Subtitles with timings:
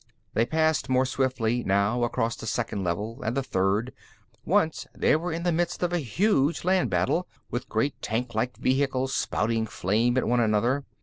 [0.33, 3.93] They passed more swiftly, now, across the Second Level and the Third.
[4.43, 9.13] Once they were in the midst of a huge land battle, with great tanklike vehicles
[9.13, 10.85] spouting flame at one another.